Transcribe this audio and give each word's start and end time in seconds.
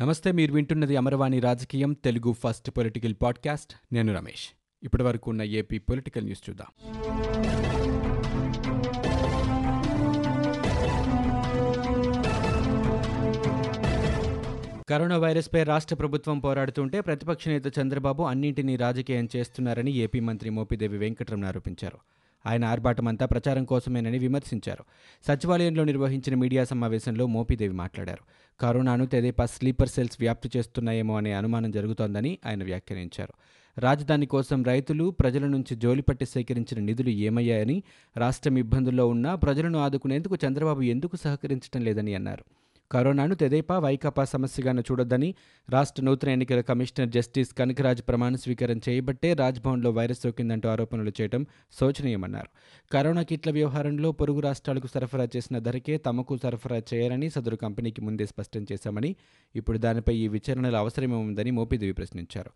నమస్తే 0.00 0.32
మీరు 0.32 0.52
వింటున్నది 0.52 0.96
అమరవాణి 0.96 1.40
రాజకీయం 1.40 1.92
తెలుగు 1.92 2.32
ఫస్ట్ 2.32 2.70
పొలిటికల్ 2.70 3.14
పాడ్కాస్ట్. 3.22 3.94
నేను 3.94 4.14
రమేష్. 4.14 4.48
ఇప్పటి 4.82 5.02
వరకు 5.02 5.30
ఉన్న 5.30 5.42
ఏపీ 5.42 5.78
పొలిటికల్ 5.78 6.24
న్యూస్ 6.24 6.50
చూద్దాం. 6.50 6.66
కరోనా 14.88 15.16
వైరస్పై 15.16 15.62
రాష్ట్ర 15.62 15.94
ప్రభుత్వం 15.94 16.38
పోరాడుతుంటే 16.38 17.00
ప్రతిపక్ష 17.00 17.48
నేత 17.48 17.78
చంద్రబాబు 17.78 18.22
అన్నింటినీ 18.22 18.76
రాజకీయం 18.76 19.28
చేస్తున్నారని 19.36 19.92
ఏపీ 19.92 20.20
మంత్రి 20.20 20.50
మోపిదేవి 20.50 20.98
వెంకటరమణ 20.98 21.44
ఆరోపించారు. 21.44 21.98
ఆయన 22.46 22.64
ఆర్భాటమంతా 22.64 23.26
ప్రచారం 23.26 23.64
కోసమేనని 23.64 24.18
విమర్శించారు. 24.18 24.84
సచివాలయంలో 25.28 25.84
నిర్వహించిన 25.84 26.34
మీడియా 26.34 26.64
సమావేశంలో 26.64 27.26
మోపిదేవి 27.26 27.74
మాట్లాడారు. 27.74 28.24
కరోనాను 28.60 29.06
తెదేపా 29.06 29.46
స్లీపర్ 29.46 29.88
సెల్స్ 29.88 30.16
వ్యాప్తి 30.20 30.50
చేస్తున్నాయేమో 30.56 31.16
అనే 31.16 31.32
అనుమానం 31.32 31.70
జరుగుతోందని 31.70 32.38
ఆయన 32.46 32.64
వ్యాఖ్యానించారు. 32.64 33.32
రాజధాని 33.80 34.26
కోసం 34.26 34.64
రైతులు 34.64 35.10
ప్రజల 35.10 35.46
నుంచి 35.46 35.76
జోలిపట్టి 35.76 36.26
సేకరించిన 36.26 36.84
నిధులు 36.84 37.08
ఏమయ్యాయని 37.08 37.82
రాష్ట్రం 38.16 38.56
ఇబ్బందుల్లో 38.56 39.08
ఉన్నా 39.08 39.34
ప్రజలను 39.34 39.78
ఆదుకునేందుకు 39.78 40.36
చంద్రబాబు 40.46 40.82
ఎందుకు 40.82 41.16
సహకరించడం 41.16 41.84
లేదని 41.84 42.14
అన్నారు. 42.14 42.44
కరోనాను 42.92 43.34
తెదేపా 43.34 43.78
వైకాపా 43.78 44.24
సమస్యగాను 44.24 44.80
చూడొద్దని 44.80 45.34
రాష్ట్ర 45.70 46.02
నూతన 46.02 46.28
ఎన్నికల 46.28 46.60
కమిషనర్ 46.60 47.08
జస్టిస్ 47.08 47.52
కనకరాజ్ 47.52 48.02
ప్రమాణ 48.08 48.36
స్వీకారం 48.36 48.80
చేయబట్టే 48.88 49.34
రాజ్భవన్లో 49.34 49.90
వైరస్ 49.90 50.22
సోకిందంటూ 50.22 50.68
ఆరోపణలు 50.68 51.12
చేయడం 51.20 51.46
శోచనీయమన్నారు. 51.80 52.50
కరోనా 52.92 53.22
కిట్ల 53.22 53.50
వ్యవహారంలో 53.50 54.12
పొరుగు 54.12 54.40
రాష్ట్రాలకు 54.40 54.86
సరఫరా 54.86 55.28
చేసిన 55.36 55.58
ధరకే 55.58 55.96
తమకు 55.96 56.36
సరఫరా 56.36 56.82
చేయాలని 56.94 57.30
సదరు 57.30 57.56
కంపెనీకి 57.56 58.00
ముందే 58.00 58.26
స్పష్టం 58.26 58.66
చేశామని 58.72 59.16
ఇప్పుడు 59.56 59.78
దానిపై 59.78 60.16
ఈ 60.16 60.28
విచారణలు 60.28 60.76
అవసరమే 60.76 61.14
ఉందని 61.14 61.50
మోపిదేవి 61.50 61.92
ప్రశ్నించారు. 61.92 62.50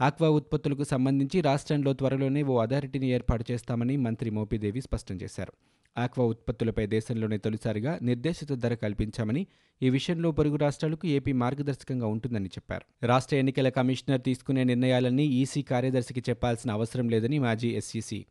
ఆక్వా 0.00 0.28
ఉత్పత్తులకు 0.28 0.84
సంబంధించి 0.84 1.40
రాష్ట్రంలో 1.40 1.92
త్వరలోనే 1.92 2.42
ఓ 2.42 2.58
అథారిటీని 2.58 3.10
ఏర్పాటు 3.10 3.44
చేస్తామని 3.50 3.96
మంత్రి 3.96 4.30
మోపిదేవి 4.30 4.80
స్పష్టం 4.80 5.16
చేశారు. 5.16 5.52
ఆక్వా 5.98 6.24
ఉత్పత్తులపై 6.24 6.86
దేశంలోనే 6.86 7.36
తొలిసారిగా 7.36 7.98
నిర్దేశిత 8.02 8.52
ధర 8.52 8.74
కల్పించామని 8.74 9.46
ఈ 9.82 9.90
విషయంలో 9.90 10.30
పొరుగు 10.30 10.56
రాష్ట్రాలకు 10.56 11.06
ఏపీ 11.06 11.32
మార్గదర్శకంగా 11.32 12.06
ఉంటుందని 12.06 12.46
చెప్పారు. 12.46 13.06
రాష్ట్ర 13.06 13.36
ఎన్నికల 13.36 13.68
కమిషనర్ 13.68 14.22
తీసుకునే 14.22 14.64
నిర్ణయాలన్నీ 14.64 15.26
ఈసీ 15.26 15.62
కార్యదర్శికి 15.62 16.22
చెప్పాల్సిన 16.30 16.70
అవసరం 16.70 17.08
లేదని 17.08 17.38
మాజీ 17.38 17.68
ఎస్సీసీ 17.68 18.26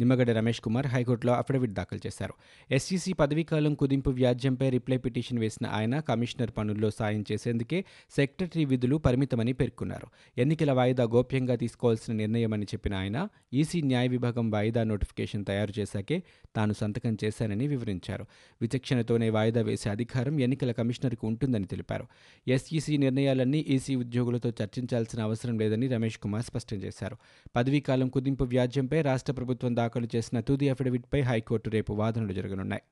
నిమ్మగడ్డ 0.00 0.30
రమేష్ 0.30 0.60
కుమార్ 0.60 0.86
హైకోర్టులో 0.86 1.32
అఫిడవిట్ 1.32 1.72
దాఖలు 1.72 2.00
చేశారు. 2.06 2.34
ఎస్సీసీ 2.70 3.12
పదవీకాలం 3.12 3.74
కుదింపు 3.74 4.10
వ్యాజ్యంపై 4.10 4.70
రిప్లై 4.70 4.96
పిటిషన్ 4.96 5.38
వేసిన 5.38 5.66
ఆయన 5.66 6.00
కమిషనర్ 6.00 6.50
పనుల్లో 6.58 6.90
సాయం 6.90 7.24
చేసేందుకే 7.32 7.84
సెక్రటరీ 8.10 8.64
విధులు 8.64 8.96
పరిమితమని 8.96 9.52
పేర్కొన్నారు. 9.52 10.06
ఎన్నికల 10.40 10.72
వాయిదా 10.72 11.04
గోప్యంగా 11.04 11.56
తీసుకోవాల్సిన 11.56 12.14
నిర్ణయమని 12.14 12.64
చెప్పిన 12.64 12.94
ఆయన 12.94 13.28
ఈసీ 13.54 13.82
న్యాయ 13.82 14.08
విభాగం 14.08 14.50
వాయిదా 14.50 14.82
నోటిఫికేషన్ 14.82 15.44
తయారు 15.44 15.80
చేశాకే 15.80 16.22
తాను 16.56 16.72
సంతకం 16.72 17.16
చేశానని 17.24 17.66
వివరించారు. 17.66 18.26
విచక్షణతోనే 18.60 19.30
వాయిదా 19.30 19.62
వేసే 19.62 19.90
అధికారం 19.90 20.40
ఎన్నికల 20.40 20.72
కమిషనర్కు 20.72 21.26
ఉంటుందని 21.26 21.64
తెలిపారు. 21.64 22.06
ఎస్ఈసీ 22.48 22.96
నిర్ణయాలన్నీ 22.96 23.58
ఈసీ 23.58 23.94
ఉద్యోగులతో 23.94 24.48
చర్చించాల్సిన 24.48 25.22
అవసరం 25.22 25.58
లేదని 25.58 25.88
రమేష్ 25.88 26.18
కుమార్ 26.18 26.44
స్పష్టం 26.44 26.76
చేశారు. 26.76 27.16
పదవీకాలం 27.56 28.08
కుదింపు 28.08 28.44
వ్యాజ్యంపై 28.44 29.02
రాష్ట్ర 29.02 29.32
ప్రభుత్వం 29.32 29.74
దాఖలు 29.86 30.08
చేసిన 30.16 30.40
తుది 30.40 30.68
అఫిడవిట్పై 30.68 31.20
హైకోర్టు 31.20 31.70
రేపు 31.70 31.92
వాదనలు 31.92 32.32
జరగనున్నాయి. 32.32 32.82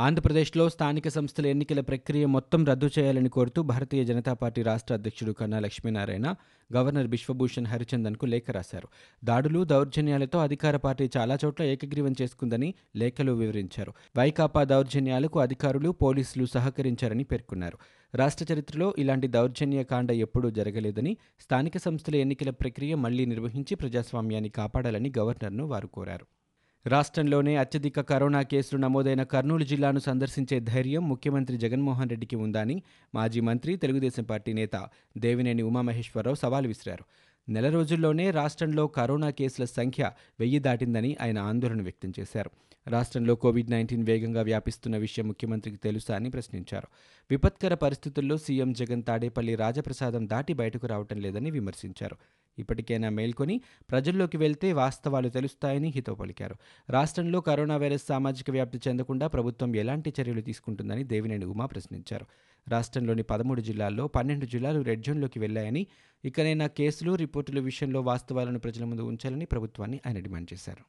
ఆంధ్రప్రదేశ్లో 0.00 0.68
స్థానిక 0.68 1.08
సంస్థల 1.08 1.46
ఎన్నికల 1.46 1.80
ప్రక్రియ 1.80 2.26
మొత్తం 2.26 2.64
రద్దు 2.64 2.90
చేయాలని 2.98 3.28
కోరుతూ 3.28 3.62
భారతీయ 3.62 4.04
జనతా 4.04 4.32
పార్టీ 4.32 4.62
రాష్ట్ర 4.62 4.94
అధ్యక్షుడు 4.94 5.32
కన్నా 5.32 5.58
లక్ష్మీనారాయణ 5.58 6.34
గవర్నర్ 6.74 7.06
బిశ్వభూషణ్ 7.06 7.66
హరిచందన్కు 7.66 8.26
లేఖ 8.26 8.50
రాశారు. 8.50 8.88
దాడులు 9.24 9.64
దౌర్జన్యాలతో 9.64 10.38
అధికార 10.38 10.76
పార్టీ 10.76 11.10
చాలా 11.16 11.38
చోట్ల 11.44 11.64
ఏకగ్రీవం 11.64 12.14
చేసుకుందని 12.22 12.74
లేఖలో 12.96 13.34
వివరించారు. 13.34 13.92
వైకాపా 14.18 14.64
దౌర్జన్యాలకు 14.64 15.40
అధికారులు 15.40 15.90
పోలీసులు 15.90 16.46
సహకరించారని 16.46 17.24
పేర్కొన్నారు. 17.24 17.78
రాష్ట్ర 18.14 18.46
చరిత్రలో 18.52 18.94
ఇలాంటి 18.98 19.26
దౌర్జన్య 19.26 19.82
కాండ 19.84 20.10
ఎప్పుడూ 20.10 20.50
జరగలేదని 20.50 21.16
స్థానిక 21.40 21.76
సంస్థల 21.76 22.16
ఎన్నికల 22.16 22.50
ప్రక్రియ 22.50 22.94
మళ్ళీ 22.94 23.26
నిర్వహించి 23.26 23.74
ప్రజాస్వామ్యాన్ని 23.74 24.48
కాపాడాలని 24.48 25.12
గవర్నర్ను 25.18 25.64
వారు 25.64 25.86
కోరారు. 25.86 26.26
రాష్ట్రంలోనే 26.86 27.56
అత్యధిక 27.56 28.00
కరోనా 28.00 28.42
కేసులు 28.42 28.80
నమోదైన 28.80 29.22
కర్నూలు 29.22 29.64
జిల్లాను 29.64 29.98
సందర్శించే 29.98 30.60
ధైర్యం 30.60 31.08
ముఖ్యమంత్రి 31.08 31.56
జగన్మోహన్ 31.56 32.08
రెడ్డికి 32.08 32.36
ఉందని 32.36 32.82
మాజీ 33.14 33.40
మంత్రి 33.40 33.76
తెలుగుదేశం 33.76 34.24
పార్టీ 34.24 34.52
నేత 34.52 34.88
దేవినేని 35.18 35.62
ఉమామహేశ్వరరావు 35.62 36.36
సవాల్ 36.36 36.66
విసిరారు. 36.66 37.04
నెల 37.50 37.68
రోజుల్లోనే 37.68 38.30
రాష్ట్రంలో 38.30 38.86
కరోనా 38.86 39.30
కేసుల 39.30 39.64
సంఖ్య 39.64 40.10
వెయ్యి 40.40 40.58
దాటిందని 40.58 41.16
ఆయన 41.20 41.38
ఆందోళన 41.38 41.82
వ్యక్తం 41.82 42.12
చేశారు. 42.20 42.50
రాష్ట్రంలో 42.88 43.34
కోవిడ్ 43.34 43.70
నైన్టీన్ 43.70 44.04
వేగంగా 44.04 44.42
వ్యాపిస్తున్న 44.42 44.96
విషయం 44.96 45.26
ముఖ్యమంత్రికి 45.28 45.76
తెలుసా 45.76 46.14
అని 46.14 46.30
ప్రశ్నించారు. 46.30 46.88
విపత్కర 47.30 47.74
పరిస్థితుల్లో 47.74 48.36
సీఎం 48.36 48.72
జగన్ 48.72 49.02
తాడేపల్లి 49.02 49.54
రాజప్రసాదం 49.54 50.28
దాటి 50.28 50.52
బయటకు 50.52 50.86
రావటం 50.86 51.20
లేదని 51.20 51.50
విమర్శించారు. 51.50 52.16
ఇప్పటికైనా 52.58 53.08
మేల్కొని 53.08 53.60
ప్రజల్లోకి 53.90 54.36
వెళ్తే 54.36 54.72
వాస్తవాలు 54.72 55.28
తెలుస్తాయని 55.28 55.88
హితో 55.88 56.14
పలికారు. 56.14 56.54
రాష్ట్రంలో 56.90 57.40
కరోనా 57.40 57.76
వైరస్ 57.76 58.06
సామాజిక 58.06 58.50
వ్యాప్తి 58.50 58.80
చెందకుండా 58.88 59.26
ప్రభుత్వం 59.26 59.76
ఎలాంటి 59.76 60.14
చర్యలు 60.20 60.40
తీసుకుంటుందని 60.40 61.04
దేవినేని 61.04 61.44
ఉమా 61.44 61.66
ప్రశ్నించారు. 61.66 62.26
రాష్ట్రంలోని 62.68 63.22
పదమూడు 63.22 63.60
జిల్లాల్లో 63.60 64.08
పన్నెండు 64.08 64.46
జిల్లాలు 64.46 64.80
రెడ్ 64.80 65.02
జోన్లోకి 65.02 65.38
వెళ్ళాయని 65.38 65.86
ఇకనైనా 66.24 66.66
కేసులు 66.66 67.14
రిపోర్టుల 67.14 67.60
విషయంలో 67.60 68.00
వాస్తవాలను 68.00 68.58
ప్రజల 68.58 68.84
ముందు 68.84 69.02
ఉంచాలని 69.02 69.44
ప్రభుత్వాన్ని 69.44 70.00
ఆయన 70.06 70.18
డిమాండ్ 70.18 70.52
చేశారు. 70.52 70.84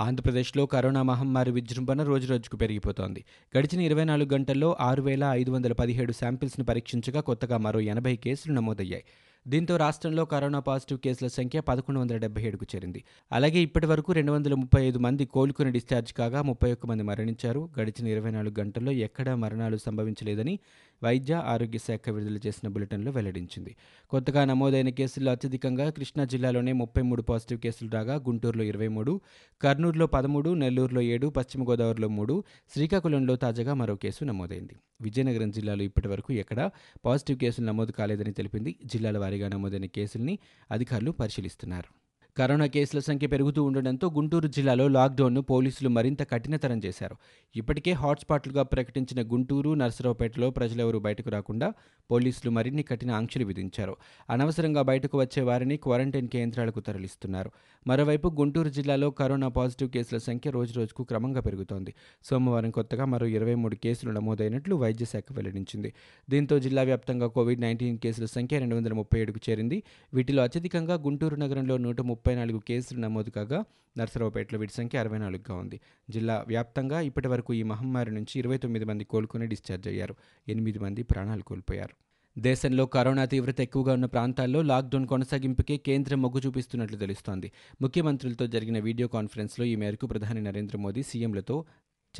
ఆంధ్రప్రదేశ్లో 0.00 0.66
కరోనా 0.66 1.02
మహమ్మారి 1.02 1.50
విజృంభణ 1.50 2.02
రోజురోజుకు 2.02 2.56
పెరిగిపోతోంది. 2.56 3.24
గడిచిన 3.58 3.80
ఇరవై 3.80 4.04
నాలుగు 4.04 4.34
గంటల్లో 4.34 4.76
ఆరు 4.80 5.02
వేల 5.02 5.24
ఐదు 5.24 5.50
వందల 5.50 5.72
పదిహేడు 5.72 6.12
శాంపిల్స్ను 6.12 6.64
పరీక్షించగా 6.64 7.20
కొత్తగా 7.20 7.56
మరో 7.56 7.80
ఎనభై 7.80 8.16
కేసులు 8.16 8.54
నమోదయ్యాయి. 8.54 9.04
దీంతో 9.48 9.76
రాష్ట్రంలో 9.76 10.24
కరోనా 10.24 10.58
పాజిటివ్ 10.58 10.98
కేసుల 10.98 11.26
సంఖ్య 11.28 11.60
పదకొండు 11.60 12.00
వందల 12.00 12.16
డెబ్బై 12.16 12.42
ఏడుకు 12.42 12.66
చేరింది. 12.76 13.04
అలాగే 13.32 13.58
ఇప్పటి 13.58 13.86
వరకు 13.86 14.12
రెండు 14.12 14.32
వందల 14.32 14.54
ముప్పై 14.54 14.86
ఐదు 14.86 14.98
మంది 14.98 15.24
కోలుకుని 15.24 15.70
డిశ్చార్జ్ 15.70 16.12
కాగా 16.12 16.42
ముప్పై 16.42 16.72
ఒక్క 16.72 16.86
మంది 16.86 17.02
మరణించారు. 17.02 17.68
గడిచిన 17.80 18.08
ఇరవై 18.08 18.30
నాలుగు 18.30 18.60
గంటల్లో 18.60 18.92
ఎక్కడా 18.92 19.34
మరణాలు 19.34 19.76
సంభవించలేదని 19.76 20.58
వైద్య 21.04 21.34
ఆరోగ్య 21.34 21.78
శాఖ 21.78 22.10
విడుదల 22.10 22.38
చేసిన 22.46 22.68
బులెటిన్లో 22.68 23.12
వెల్లడించింది. 23.12 23.76
కొత్తగా 24.10 24.44
నమోదైన 24.44 24.88
కేసుల్లో 24.88 25.32
అత్యధికంగా 25.32 25.90
కృష్ణా 25.90 26.24
జిల్లాలోనే 26.24 26.72
ముప్పై 26.72 27.02
మూడు 27.02 27.22
పాజిటివ్ 27.22 27.60
కేసులు 27.60 27.90
రాగా 27.90 28.14
గుంటూరులో 28.14 28.64
ఇరవై 28.64 28.88
మూడు 28.88 29.20
కర్నూలులో 29.62 30.06
పదమూడు 30.06 30.50
నెల్లూరులో 30.50 31.00
ఏడు 31.00 31.28
పశ్చిమ 31.28 31.70
గోదావరిలో 31.70 32.08
మూడు 32.08 32.44
శ్రీకాకుళంలో 32.74 33.36
తాజాగా 33.36 33.74
మరో 33.74 33.96
కేసు 33.96 34.24
నమోదైంది. 34.24 34.76
విజయనగరం 35.00 35.50
జిల్లాలో 35.50 35.82
ఇప్పటి 35.82 36.08
వరకు 36.08 36.32
ఎక్కడా 36.32 36.70
పాజిటివ్ 37.04 37.38
కేసులు 37.38 37.66
నమోదు 37.66 37.92
కాలేదని 37.92 38.32
తెలిపింది. 38.32 38.76
జిల్లాల 38.84 39.18
వారీగా 39.18 39.48
నమోదైన 39.48 39.86
కేసుల్ని 39.86 40.38
అధికారులు 40.70 41.10
పరిశీలిస్తున్నారు. 41.10 42.09
కరోనా 42.36 42.66
కేసుల 42.66 42.98
సంఖ్య 42.98 43.26
పెరుగుతూ 43.26 43.64
ఉండడంతో 43.64 44.10
గుంటూరు 44.10 44.48
జిల్లాలో 44.48 44.88
లాక్డౌన్ను 44.88 45.40
పోలీసులు 45.40 45.88
మరింత 45.88 46.22
కఠినతరం 46.22 46.80
చేశారు. 46.84 47.16
ఇప్పటికే 47.56 47.92
హాట్స్పాట్లుగా 47.92 48.62
ప్రకటించిన 48.62 49.32
గుంటూరు 49.32 49.74
నర్సరావుపేటలో 49.74 50.50
ప్రజలెవరూ 50.50 50.98
బయటకు 50.98 51.30
రాకుండా 51.30 51.72
పోలీసులు 52.10 52.50
మరిన్ని 52.50 52.82
కఠిన 52.82 53.10
ఆంక్షలు 53.10 53.44
విధించారు. 53.44 53.96
అనవసరంగా 54.30 54.82
బయటకు 54.82 55.18
వచ్చే 55.18 55.42
వారిని 55.42 55.76
క్వారంటైన్ 55.76 56.28
కేంద్రాలకు 56.28 56.80
తరలిస్తున్నారు. 56.80 57.50
మరోవైపు 57.86 58.28
గుంటూరు 58.28 58.68
జిల్లాలో 58.68 59.10
కరోనా 59.10 59.48
పాజిటివ్ 59.48 59.90
కేసుల 59.90 60.18
సంఖ్య 60.18 60.50
రోజురోజుకు 60.50 61.04
క్రమంగా 61.04 61.40
పెరుగుతోంది. 61.40 61.94
సోమవారం 62.24 62.70
కొత్తగా 62.70 63.04
మరో 63.04 63.26
ఇరవై 63.26 63.54
మూడు 63.54 63.74
కేసులు 63.74 64.12
నమోదైనట్లు 64.12 64.74
వైద్య 64.76 65.04
శాఖ 65.04 65.24
వెల్లడించింది. 65.32 65.92
దీంతో 66.30 66.58
జిల్లా 66.58 66.82
వ్యాప్తంగా 66.82 67.26
కోవిడ్ 67.26 67.60
నైన్టీన్ 67.60 67.98
కేసుల 67.98 68.24
సంఖ్య 68.24 68.58
రెండు 68.58 68.76
వందల 68.76 68.92
ముప్పై 68.92 69.20
ఏడుకు 69.20 69.50
చేరింది. 69.50 69.82
వీటిలో 70.14 70.42
అత్యధికంగా 70.42 70.94
గుంటూరు 70.94 71.36
నగరంలో 71.36 71.76
నూట 71.76 72.00
ముప్పై 72.00 72.19
ముప్పై 72.20 72.34
నాలుగు 72.34 72.58
కేసులు 72.58 73.00
నమోదు 73.00 73.30
కాగా 73.30 73.64
నర్సరావుపేటలో 73.98 74.58
వీటి 74.58 74.72
సంఖ్య 74.72 74.98
అరవై 74.98 75.18
నాలుగుగా 75.18 75.54
ఉంది. 75.54 75.80
జిల్లా 76.10 76.44
వ్యాప్తంగా 76.48 77.00
ఇప్పటి 77.00 77.28
వరకు 77.28 77.54
ఈ 77.54 77.62
మహమ్మారి 77.62 78.10
నుంచి 78.10 78.34
ఇరవై 78.36 78.58
తొమ్మిది 78.58 78.84
మంది 78.84 79.04
కోలుకుని 79.04 79.46
డిశ్చార్జ్ 79.46 79.88
అయ్యారు. 79.88 80.14
ఎనిమిది 80.48 80.78
మంది 80.78 81.02
ప్రాణాలు 81.02 81.42
కోల్పోయారు. 81.42 81.94
దేశంలో 82.38 82.86
కరోనా 82.86 83.24
తీవ్రత 83.24 83.60
ఎక్కువగా 83.60 83.92
ఉన్న 83.92 84.04
ప్రాంతాల్లో 84.06 84.62
లాక్డౌన్ 84.62 85.06
కొనసాగింపుకే 85.06 85.76
కేంద్రం 85.76 86.22
మొగ్గు 86.22 86.42
చూపిస్తున్నట్లు 86.46 86.96
తెలుస్తోంది. 86.96 87.52
ముఖ్యమంత్రులతో 87.82 88.46
జరిగిన 88.46 88.78
వీడియో 88.78 89.08
కాన్ఫరెన్స్లో 89.08 89.64
ఈ 89.64 89.74
మేరకు 89.74 90.06
ప్రధాని 90.06 90.42
నరేంద్ర 90.42 90.76
మోదీ 90.76 91.02
సీఎంలతో 91.02 91.64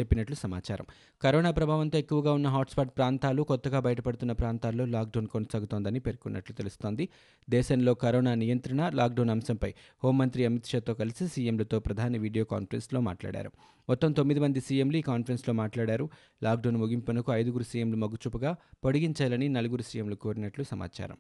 చెప్పినట్లు 0.01 0.37
సమాచారం. 0.37 0.87
కరోనా 1.23 1.51
ప్రభావంతో 1.51 1.99
ఎక్కువగా 1.99 2.33
ఉన్న 2.33 2.49
హాట్స్పాట్ 2.49 2.91
ప్రాంతాలు 2.97 3.43
కొత్తగా 3.43 3.81
బయటపడుతున్న 3.81 4.33
ప్రాంతాల్లో 4.33 4.85
లాక్డౌన్ 4.85 5.27
కొనసాగుతోందని 5.27 6.01
పేర్కొన్నట్లు 6.01 6.57
తెలుస్తోంది. 6.57 7.09
దేశంలో 7.51 7.95
కరోనా 7.95 8.35
నియంత్రణ 8.35 8.89
లాక్డౌన్ 8.89 9.31
అంశంపై 9.31 9.75
హోంమంత్రి 10.05 10.45
అమిత్ 10.45 10.67
షాతో 10.67 10.95
కలిసి 10.95 11.29
సీఎంలతో 11.29 11.81
ప్రధాని 11.81 12.19
వీడియో 12.19 12.45
కాన్ఫరెన్స్లో 12.45 13.01
మాట్లాడారు. 13.01 13.51
మొత్తం 13.89 14.13
తొమ్మిది 14.13 14.41
మంది 14.41 14.61
సీఎంలు 14.61 14.97
ఈ 14.97 15.03
కాన్ఫరెన్స్లో 15.03 15.55
మాట్లాడారు. 15.55 16.11
లాక్డౌన్ 16.43 16.77
ముగింపునకు 16.77 17.33
ఐదుగురు 17.33 17.65
సీఎంలు 17.65 17.97
మొగ్గుచూపుగా 17.97 18.57
పొడిగించాలని 18.85 19.49
నలుగురు 19.49 19.83
సీఎంలు 19.83 20.15
కోరినట్లు 20.15 20.65
సమాచారం. 20.65 21.17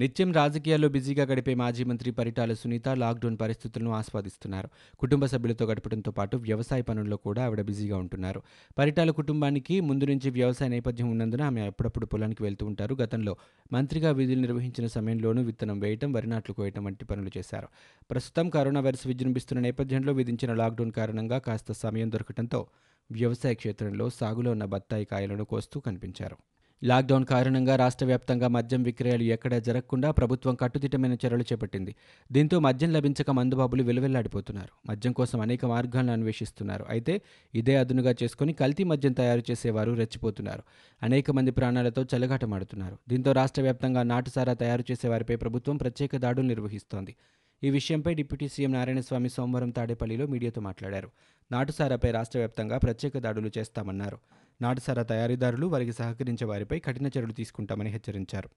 నిత్యం 0.00 0.32
రాజకీయాల్లో 0.32 0.88
బిజీగా 0.88 1.24
గడిపే 1.24 1.54
మాజీ 1.54 1.84
మంత్రి 1.84 2.10
పరిటాల 2.10 2.52
సునీత 2.52 2.88
లాక్డౌన్ 2.88 3.38
పరిస్థితులను 3.40 3.90
ఆస్వాదిస్తున్నారు. 3.90 4.68
కుటుంబ 4.98 5.26
సభ్యులతో 5.26 5.64
గడపడంతో 5.64 6.10
పాటు 6.10 6.36
వ్యవసాయ 6.36 6.82
పనుల్లో 6.82 7.16
కూడా 7.16 7.44
ఆవిడ 7.44 7.60
బిజీగా 7.60 7.96
ఉంటున్నారు. 7.96 8.42
పరిటాల 8.78 9.10
కుటుంబానికి 9.10 9.80
ముందు 9.80 10.04
నుంచి 10.04 10.30
వ్యవసాయ 10.30 10.68
నేపథ్యం 10.68 11.10
ఉన్నందున 11.10 11.42
ఆమె 11.42 11.60
అప్పుడప్పుడు 11.60 12.06
పొలానికి 12.06 12.42
వెళ్తూ 12.42 12.66
ఉంటారు. 12.66 12.94
గతంలో 12.94 13.36
మంత్రిగా 13.72 14.10
విధులు 14.10 14.40
నిర్వహించిన 14.40 14.86
సమయంలోనూ 14.86 15.42
విత్తనం 15.42 15.80
వేయటం 15.80 16.12
వరి 16.12 16.26
నాట్లు 16.26 16.54
కోయటం 16.54 16.84
వంటి 16.84 17.04
పనులు 17.04 17.30
చేశారు. 17.38 17.68
ప్రస్తుతం 18.10 18.50
కరోనా 18.50 18.80
వైరస్ 18.80 19.06
విజృంభిస్తున్న 19.06 19.60
నేపథ్యంలో 19.60 20.12
విధించిన 20.12 20.54
లాక్డౌన్ 20.54 20.92
కారణంగా 20.92 21.38
కాస్త 21.38 21.72
సమయం 21.72 22.12
దొరకటంతో 22.12 22.66
వ్యవసాయ 23.10 23.54
క్షేత్రంలో 23.54 24.10
సాగులో 24.10 24.50
ఉన్న 24.50 24.64
బత్తాయి 24.64 25.04
కాయలను 25.04 25.44
కోస్తూ 25.44 25.80
కనిపించారు. 25.80 26.36
లాక్డౌన్ 26.82 27.24
కారణంగా 27.24 27.76
రాష్ట్ర 27.76 28.06
వ్యాప్తంగా 28.06 28.48
మద్యం 28.48 28.82
విక్రయాలు 28.82 29.22
ఎక్కడా 29.22 29.58
జరగకుండా 29.58 30.10
ప్రభుత్వం 30.10 30.54
కట్టుదిట్టమైన 30.54 31.12
చర్యలు 31.12 31.42
చేపట్టింది. 31.42 31.94
దీంతో 32.32 32.58
మద్యం 32.58 32.92
లభించక 32.92 33.30
మందుబాబులు 33.30 33.82
విలువెల్లాడిపోతున్నారు. 33.82 34.90
మద్యం 34.90 35.12
కోసం 35.12 35.40
అనేక 35.40 35.64
మార్గాలను 35.64 36.12
అన్వేషిస్తున్నారు. 36.12 36.86
అయితే 36.88 37.20
ఇదే 37.54 37.76
అదునుగా 37.76 38.14
చేసుకుని 38.22 38.52
కల్తీ 38.52 38.84
మద్యం 38.84 39.12
తయారు 39.12 39.42
చేసేవారు 39.50 39.92
రెచ్చిపోతున్నారు. 39.92 40.62
అనేక 41.02 41.30
మంది 41.30 41.50
ప్రాణాలతో 41.50 42.02
చెలగాటమాడుతున్నారు. 42.02 42.98
దీంతో 43.08 43.32
రాష్ట్ర 43.32 43.62
వ్యాప్తంగా 43.62 44.02
నాటుసారా 44.02 44.54
తయారు 44.54 44.84
చేసేవారిపై 44.90 45.36
ప్రభుత్వం 45.36 45.76
ప్రత్యేక 45.76 46.16
దాడులు 46.16 46.46
నిర్వహిస్తోంది. 46.46 47.16
ఈ 47.64 47.70
విషయంపై 47.70 48.14
డిప్యూటీ 48.14 48.48
సీఎం 48.48 48.72
నారాయణస్వామి 48.72 49.28
సోమవారం 49.28 49.70
తాడేపల్లిలో 49.70 50.26
మీడియాతో 50.26 50.60
మాట్లాడారు. 50.60 51.10
నాటుసారాపై 51.52 52.10
రాష్ట్ర 52.10 52.38
వ్యాప్తంగా 52.38 52.78
ప్రత్యేక 52.78 53.18
దాడులు 53.18 53.50
చేస్తామన్నారు. 53.58 54.18
నాటుసారా 54.62 55.02
తయారీదారులు 55.02 55.66
వారికి 55.66 55.92
సహకరించే 55.92 56.44
వారిపై 56.44 56.78
కఠిన 56.78 57.06
చర్యలు 57.06 57.32
తీసుకుంటామని 57.32 57.90
హెచ్చరించారు. 57.90 58.50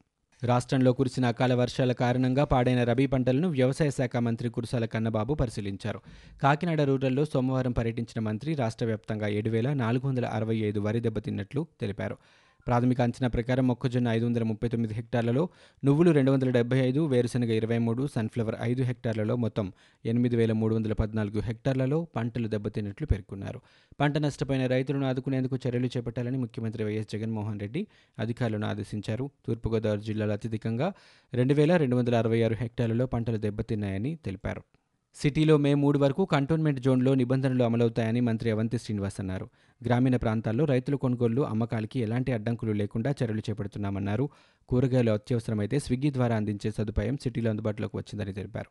రాష్ట్రంలో 0.44 0.94
కురిసిన 0.94 1.26
అకాల 1.26 1.54
వర్షాల 1.54 1.92
కారణంగా 1.92 2.44
పాడైన 2.44 2.84
రబీ 2.84 3.06
పంటలను 3.06 3.48
వ్యవసాయ 3.48 3.90
శాఖ 3.90 4.18
మంత్రి 4.18 4.50
కురసాల 4.50 4.86
కన్నబాబు 4.86 5.34
పరిశీలించారు. 5.34 6.02
కాకినాడ 6.44 6.82
రూరల్లో 6.82 7.26
సోమవారం 7.26 7.72
పర్యటించిన 7.72 8.20
మంత్రి 8.20 8.54
రాష్ట్ర 8.54 8.86
వ్యాప్తంగా 8.86 9.28
ఏడు 9.28 9.50
వేల 9.50 9.74
నాలుగు 9.74 10.08
వందల 10.08 10.26
అరవై 10.26 10.56
ఐదు 10.56 10.80
వరి 10.80 11.00
దెబ్బతిన్నట్లు 11.00 11.68
తెలిపారు. 11.82 12.18
ప్రాథమిక 12.68 13.02
అంచనా 13.02 13.28
ప్రకారం 13.28 13.68
మొక్కజొన్న 13.68 14.08
ఐదు 14.08 14.26
వందల 14.26 14.44
ముప్పై 14.44 14.68
తొమ్మిది 14.70 14.94
హెక్టార్లలో 14.94 15.50
నువ్వులు 15.86 16.12
రెండు 16.12 16.32
వందల 16.32 16.50
డెబ్బై 16.50 16.80
ఐదు 16.80 17.02
వేరుశనగ 17.06 17.52
ఇరవై 17.52 17.78
మూడు 17.78 18.08
సన్ఫ్లవర్ 18.16 18.58
ఐదు 18.62 18.84
హెక్టార్లలో 18.84 19.36
మొత్తం 19.36 19.68
ఎనిమిది 20.06 20.36
వేల 20.36 20.52
మూడు 20.52 20.76
వందల 20.76 20.94
పద్నాలుగు 20.94 21.40
హెక్టార్లలో 21.40 22.08
పంటలు 22.16 22.48
దెబ్బతిన్నట్లు 22.48 23.08
పేర్కొన్నారు. 23.08 23.62
పంట 24.00 24.18
నష్టపోయిన 24.18 24.66
రైతులను 24.68 25.08
ఆదుకునేందుకు 25.08 25.58
చర్యలు 25.68 25.90
చేపట్టాలని 25.98 26.38
ముఖ్యమంత్రి 26.38 26.84
వైఎస్ 26.84 27.08
జగన్మోహన్ 27.14 27.60
రెడ్డి 27.60 27.88
అధికారులను 28.20 28.68
ఆదేశించారు. 28.68 29.32
తూర్పుగోదావరి 29.48 30.02
జిల్లాలో 30.02 30.34
అత్యధికంగా 30.34 30.94
రెండు 31.34 31.54
వేల 31.54 31.76
రెండు 31.76 31.96
వందల 31.96 32.16
అరవై 32.16 32.42
ఆరు 32.42 32.56
హెక్టార్లలో 32.56 33.06
పంటలు 33.06 33.38
దెబ్బతిన్నాయని 33.38 34.12
తెలిపారు. 34.26 34.64
సిటీలో 35.22 35.58
మే 35.58 35.74
మూడు 35.74 36.00
వరకు 36.00 36.26
కంటోన్మెంట్ 36.26 36.80
జోన్లో 36.80 37.16
నిబంధనలు 37.16 37.64
అమలవుతాయని 37.64 38.22
మంత్రి 38.22 38.52
అవంతి 38.52 38.78
శ్రీనివాస్ 38.78 39.20
అన్నారు. 39.20 39.50
గ్రామీణ 39.86 40.16
ప్రాంతాల్లో 40.16 40.66
రైతుల 40.66 40.96
కొనుగోళ్ళు 40.96 41.42
అమ్మకాలకి 41.42 42.00
ఎలాంటి 42.00 42.32
అడ్డంకులు 42.32 42.72
లేకుండా 42.72 43.14
చర్యలు 43.24 43.40
చేపడుతున్నామన్నారు. 43.40 44.30
కూరగాయలు 44.70 45.12
అత్యవసరమైతే 45.12 45.80
స్విగ్గీ 45.80 46.14
ద్వారా 46.14 46.36
అందించే 46.36 46.72
సదుపాయం 46.72 47.18
సిటీలో 47.18 47.50
అందుబాటులోకి 47.50 47.98
వచ్చిందని 47.98 48.34
తెలిపారు. 48.34 48.70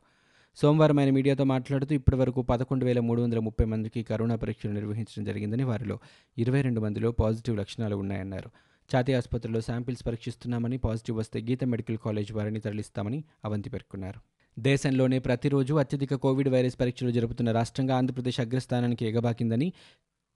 సోమవారం 0.56 0.98
ఆయన 0.98 1.10
మీడియాతో 1.10 1.44
మాట్లాడుతూ 1.44 1.94
ఇప్పటివరకు 1.94 2.42
పదకొండు 2.42 2.84
వేల 2.84 3.00
మూడు 3.00 3.22
వందల 3.22 3.38
ముప్పై 3.38 3.64
మందికి 3.64 4.02
కరోనా 4.02 4.36
పరీక్షలు 4.36 4.72
నిర్వహించడం 4.72 5.24
జరిగిందని 5.24 5.64
వారిలో 5.64 5.98
ఇరవై 6.38 6.62
రెండు 6.62 6.80
మందిలో 6.80 7.12
పాజిటివ్ 7.12 7.56
లక్షణాలు 7.56 7.96
ఉన్నాయన్నారు. 7.96 8.50
ఛాతీ 8.96 9.12
ఆసుపత్రిలో 9.12 9.60
శాంపిల్స్ 9.60 10.06
పరీక్షిస్తున్నామని 10.06 10.78
పాజిటివ్ 10.78 11.18
వస్తే 11.18 11.40
గీత 11.40 11.64
మెడికల్ 11.64 11.98
కాలేజ్ 11.98 12.32
వారిని 12.32 12.60
తరలిస్తామని 12.60 13.24
అవంతి 13.44 13.70
పేర్కొన్నారు. 13.70 14.35
దేశంలోనే 14.58 15.18
ప్రతిరోజు 15.18 15.74
అత్యధిక 15.74 16.14
కోవిడ్ 16.14 16.48
వైరస్ 16.48 16.80
పరీక్షలు 16.80 17.10
జరుపుతున్న 17.10 17.52
రాష్ట్రంగా 17.52 17.96
ఆంధ్రప్రదేశ్ 17.96 18.40
అగ్రస్థానానికి 18.40 19.06
ఎగబాకిందని 19.06 19.72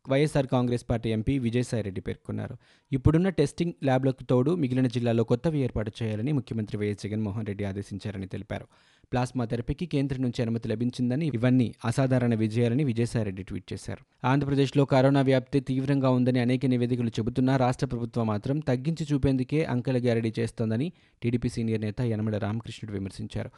YSR 0.08 0.46
Congress 0.46 0.84
party 0.90 1.11
MP 1.11 1.38
Vijayasai Reddy 1.38 2.00
పేర్కొన్నారు. 2.00 2.56
ఇప్పుడున్న 2.93 3.28
టెస్టింగ్ 3.28 3.72
ల్యాబ్లకు 3.84 4.25
తోడు 4.25 4.55
మిగిలిన 4.55 4.87
జిల్లాల్లో 4.87 5.25
కొత్తవి 5.25 5.58
ఏర్పాటు 5.58 5.93
చేయాలని 6.02 6.32
ముఖ్యమంత్రి 6.32 6.78
వైఎస్ 6.78 7.02
జగన్మోహన్ 7.02 7.46
రెడ్డి 7.46 7.64
ఆదేశించారని 7.64 8.26
తెలిపారు. 8.26 8.67
ప్లాస్మా 9.12 9.44
థెరపీకి 9.44 9.87
కేంద్రం 9.87 10.23
నుంచి 10.23 10.43
అనుమతి 10.43 10.69
లభించిందని 10.69 11.26
ఇవన్నీ 11.34 11.75
అసాధారణ 11.84 12.34
విజయాలని 12.34 12.84
విజయసాయిరెడ్డి 12.84 13.43
ట్వీట్ 13.43 13.73
చేశారు. 13.73 14.26
ఆంధ్రప్రదేశ్లో 14.26 14.84
కరోనా 14.84 15.20
వ్యాప్తి 15.20 15.61
తీవ్రంగా 15.61 16.11
ఉందని 16.11 16.38
అనేక 16.38 16.66
నివేదికలు 16.66 17.08
చెబుతున్నా 17.08 17.56
రాష్ట్ర 17.56 17.87
ప్రభుత్వం 17.87 18.26
మాత్రం 18.26 18.58
తగ్గించి 18.58 19.06
చూపేందుకే 19.12 19.64
అంకెల 19.64 19.99
గ్యారడీ 19.99 20.32
చేస్తోందని 20.38 20.93
టీడీపీ 21.23 21.49
సీనియర్ 21.49 21.81
నేత 21.81 22.00
యనమల 22.00 22.38
రామకృష్ణుడు 22.38 22.99
విమర్శించారు. 22.99 23.50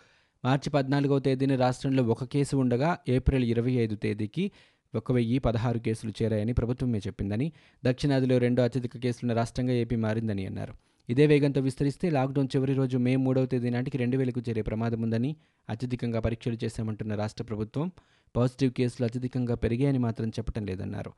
మార్చి 0.45 0.71
పద్నాలుగవ 0.71 1.19
తేదీన 1.19 1.55
రాష్ట్రంలో 1.55 2.03
ఒక 2.05 2.25
కేసు 2.25 2.57
ఉండగా 2.57 2.89
ఏప్రిల్ 3.09 3.45
ఇరవై 3.45 3.73
ఐదు 3.73 3.95
తేదీకి 3.95 4.45
ఒక 4.95 5.13
వెయ్యి 5.13 5.39
పదహారు 5.39 5.79
కేసులు 5.79 6.13
చేరాయని 6.23 6.53
ప్రభుత్వమే 6.53 7.01
చెప్పిందని 7.07 7.47
దక్షిణాదిలో 7.85 8.39
రెండో 8.39 8.63
అత్యధిక 8.63 8.97
కేసులున్న 8.97 9.37
రాష్ట్రంగా 9.37 9.73
ఏపీ 9.73 9.97
మారిందని 9.97 10.47
అన్నారు. 10.47 10.75
ఇదే 11.09 11.27
వేగంతో 11.27 11.61
విస్తరిస్తే 11.61 12.11
లాక్డౌన్ 12.11 12.49
చివరి 12.57 12.75
రోజు 12.75 12.99
మే 12.99 13.17
మూడవ 13.17 13.47
తేదీ 13.47 13.71
నాటికి 13.71 13.99
రెండు 13.99 14.17
వేలకు 14.17 14.41
చేరే 14.41 14.63
ప్రమాదం 14.63 15.03
ఉందని 15.03 15.37
అత్యధికంగా 15.69 16.21
పరీక్షలు 16.21 16.59
చేశామంటున్న 16.65 17.15
రాష్ట్ర 17.15 17.45
ప్రభుత్వం 17.45 17.87
పాజిటివ్ 18.37 18.73
కేసులు 18.73 19.07
అత్యధికంగా 19.07 19.55
పెరిగాయని 19.55 19.99
మాత్రం 19.99 20.29
చెప్పడం 20.29 20.67
లేదన్నారు. 20.67 21.13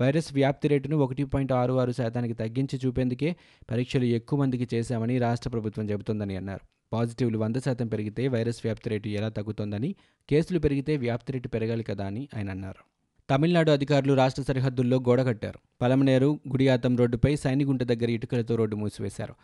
వైరస్ 0.00 0.34
వ్యాప్తి 0.34 0.68
రేటును 0.68 0.96
ఒకటి 0.96 1.24
పాయింట్ 1.24 1.52
ఆరు 1.52 1.72
ఆరు 1.72 1.92
శాతానికి 1.92 2.34
తగ్గించి 2.34 2.80
చూపేందుకే 2.86 3.36
పరీక్షలు 3.70 4.04
ఎక్కువ 4.04 4.38
మందికి 4.38 4.76
చేశామని 4.76 5.18
రాష్ట్ర 5.18 5.50
ప్రభుత్వం 5.50 5.90
చెబుతోందని 5.90 6.36
అన్నారు. 6.36 6.60
పాజిటివ్లు 6.92 7.38
వంద 7.38 7.56
శాతం 7.56 7.88
పెరిగితే 7.88 8.28
వైరస్ 8.28 8.60
వ్యాప్తి 8.64 8.90
రేటు 8.90 9.08
ఎలా 9.08 9.28
తగ్గుతోందని 9.28 9.94
కేసులు 10.28 10.58
పెరిగితే 10.58 10.96
వ్యాప్తి 10.96 11.32
రేటు 11.32 11.48
పెరగాలి 11.48 11.84
కదా 11.84 12.06
అని 12.06 12.28
ఆయన 12.36 12.50
అన్నారు. 12.50 12.82
తమిళనాడు 13.30 13.70
అధికారులు 13.70 14.14
రాష్ట్ర 14.14 14.42
సరిహద్దుల్లో 14.42 14.96
గోడ 14.96 15.26
కట్టారు. 15.26 15.58
పలమనేరు 15.82 16.40
గుడియాతం 16.48 16.96
రోడ్డుపై 16.96 17.36
సైనిగుంట 17.36 17.82
దగ్గర 17.82 18.10
ఇటుకలతో 18.10 18.56
రోడ్డు 18.56 18.76
మూసివేశారు. 18.76 19.34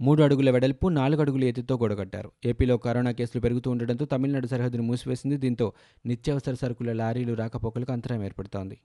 మూడు 0.00 0.22
అడుగుల 0.22 0.50
వెడల్పు 0.50 0.88
నాలుగు 0.88 1.20
అడుగుల 1.20 1.44
ఎత్తుతో 1.44 1.74
గొడగట్టారు 1.76 2.32
ఏపీలో 2.44 2.76
కరోనా 2.76 3.10
కేసులు 3.12 3.40
పెరుగుతూ 3.40 3.70
ఉండడంతో 3.70 4.04
తమిళనాడు 4.04 4.46
సరిహద్దును 4.46 4.82
మూసివేసింది. 4.82 5.36
దీంతో 5.36 5.72
నిత్యావసర 6.06 6.54
సరుకుల 6.54 6.92
లారీలు 6.92 7.34
రాకపోకలకు 7.34 7.92
అంతరాయం 7.92 8.24
ఏర్పడుతోంది. 8.24 8.78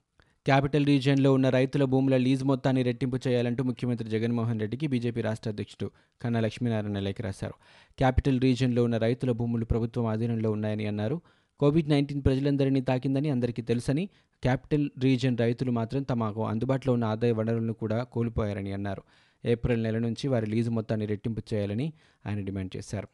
క్యాపిటల్ 0.48 0.86
రీజియన్లో 0.86 1.34
ఉన్న 1.34 1.50
రైతుల 1.50 1.84
భూముల 1.84 2.18
లీజు 2.18 2.46
మొత్తాన్ని 2.46 2.84
రెట్టింపు 2.84 3.18
చేయాలంటూ 3.28 3.64
ముఖ్యమంత్రి 3.64 4.10
జగన్మోహన్ 4.10 4.60
రెడ్డికి 4.60 4.88
బీజేపీ 4.88 5.22
రాష్ట్ర 5.22 5.50
అధ్యక్షుడు 5.50 5.92
కన్నా 6.22 6.40
లక్ష్మీనారాయణ 6.40 7.00
లేఖ 7.00 7.22
రాశారు. 7.22 7.54
క్యాపిటల్ 7.98 8.42
రీజియన్లో 8.42 8.84
ఉన్న 8.84 8.98
రైతుల 8.98 9.32
భూములు 9.32 9.66
ప్రభుత్వం 9.66 10.06
ఆధీనంలో 10.06 10.51
ఉన్నాయని 10.51 10.88
అన్నారు. 10.88 11.22
కోవిడ్ 11.60 11.89
నైన్టీన్ 11.89 12.22
ప్రజలందరినీ 12.25 12.82
తాకిందని 12.82 13.30
అందరికీ 13.30 13.62
తెలుసని 13.62 14.10
క్యాపిటల్ 14.44 14.89
రీజియన్ 15.00 15.38
రైతులు 15.38 15.72
మాత్రం 15.72 16.04
తమకు 16.04 16.46
అందుబాటులో 16.46 16.94
ఉన్న 16.94 17.06
ఆదాయ 17.06 17.32
వనరులను 17.32 17.74
కూడా 17.74 18.04
కోల్పోయారని 18.04 18.72
అన్నారు. 18.72 19.04
ఏప్రిల్ 19.46 19.84
నెల 19.84 19.98
నుంచి 19.98 20.27
వారి 20.27 20.46
లీజు 20.46 20.70
మొత్తాన్ని 20.70 21.06
రెట్టింపు 21.06 21.42
చేయాలని 21.54 21.94
ఆయన 22.25 22.39
డిమాండ్ 22.39 22.77
చేశారు. 22.77 23.08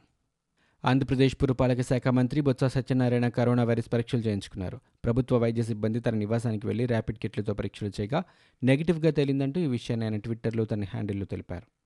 ఆంధ్రప్రదేశ్ 0.85 1.35
పురపాలక 1.43 1.81
శాఖ 1.81 2.07
మంత్రి 2.07 2.41
బొత్స 2.41 2.63
సత్యనారాయణ 2.63 3.27
కరోనా 3.27 3.63
వైరస్ 3.63 3.93
పరీక్షలు 3.93 4.19
చేయించుకున్నారు. 4.19 4.79
ప్రభుత్వ 5.03 5.37
వైద్య 5.37 5.63
సిబ్బంది 5.63 5.99
తన 5.99 6.15
నివాసానికి 6.15 6.67
వెళ్ళి 6.67 6.85
ర్యాపిడ్ 6.85 7.17
కిట్లతో 7.17 7.53
పరీక్షలు 7.53 7.89
చేయగా 7.89 8.23
నెగిటివ్గా 8.63 9.11
తేలిందంటూ 9.11 9.59
ఈ 9.61 9.65
విషయాన్ని 9.65 10.05
ఆయన 10.05 10.17
ట్విట్టర్లో 10.17 10.65
తన 10.65 10.83
హ్యాండిల్లో 10.83 11.25
తెలిపారు. 11.25 11.82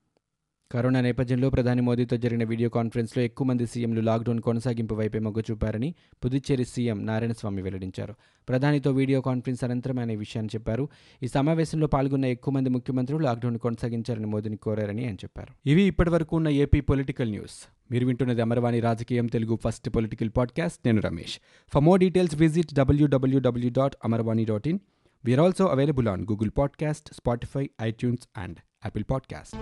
కరోనా 0.71 1.01
నేపథ్యంలో 1.01 1.49
ప్రధాని 1.49 1.81
మోదీతో 1.81 2.17
జరిగిన 2.17 2.43
వీడియో 2.43 2.69
కాన్ఫరెన్స్లో 2.69 3.23
ఎక్కువ 3.23 3.47
మంది 3.47 3.65
సీఎంలు 3.65 4.01
లాక్డౌన్ 4.01 4.39
కొనసాగింపు 4.39 4.95
వైపే 4.95 5.19
మొగ్గు 5.19 5.43
చూపారని 5.51 5.95
పుదుచ్చేరి 6.25 6.65
సీఎం 6.65 7.05
నారాయణస్వామి 7.05 7.61
వెల్లడించారు. 7.61 8.15
ప్రధానితో 8.49 8.91
వీడియో 8.91 9.21
కాన్ఫరెన్స్ 9.21 9.63
అనంతరం 9.63 9.99
ఆయన 9.99 10.11
ఈ 10.11 10.15
విషయాన్ని 10.15 10.57
చెప్పారు. 10.57 10.89
ఈ 11.23 11.27
సమావేశంలో 11.27 11.87
పాల్గొన్న 11.87 12.25
ఎక్కువ 12.25 12.53
మంది 12.53 12.69
ముఖ్యమంత్రులు 12.69 13.23
లాక్డౌన్ 13.23 13.57
కొనసాగించారని 13.57 14.25
మోదీని 14.25 14.57
కోరారని 14.57 15.05
ఆయన 15.05 15.15
చెప్పారు. 15.15 15.69
ఇవి 15.69 15.83
ఇప్పటివరకు 15.83 16.35
ఉన్న 16.35 16.49
ఏపీ 16.49 16.81
పొలిటికల్ 16.81 17.29
న్యూస్. 17.29 17.67
మీరు 17.91 18.05
వింటున్నది 18.05 18.41
అమరవాణి 18.41 18.79
రాజకీయం 18.79 19.27
తెలుగు 19.27 19.59
ఫస్ట్ 19.63 19.89
పొలిటికల్ 19.89 20.29
పాడ్కాస్ట్. 20.37 20.79
నేను 20.85 21.01
Ramesh. 21.01 21.39
For 21.73 21.83
more 21.83 21.99
details 21.99 22.35
visit 22.35 22.73
WWW 22.73 23.69
dot 23.77 23.95
Amarvani 24.05 24.45
dot 24.45 24.67
in 24.67 24.79
we are 25.25 25.41
also 25.41 25.65
available 25.65 26.07
on 26.07 26.21
Google 26.21 26.51
podcast 26.57 27.13
Spotify 27.13 27.69
iTunes 27.81 28.27
and 28.37 28.57
Apple 28.85 29.03
podcast 29.11 29.55